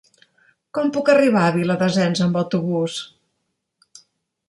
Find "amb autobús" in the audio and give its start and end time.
2.29-3.01